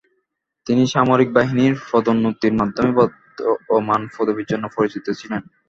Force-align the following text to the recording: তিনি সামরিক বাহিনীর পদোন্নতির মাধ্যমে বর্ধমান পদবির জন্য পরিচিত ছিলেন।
তিনি 0.67 0.83
সামরিক 0.93 1.29
বাহিনীর 1.33 1.73
পদোন্নতির 1.91 2.53
মাধ্যমে 2.53 2.91
বর্ধমান 2.97 4.01
পদবির 4.15 4.49
জন্য 4.51 4.65
পরিচিত 4.77 5.05
ছিলেন। 5.19 5.41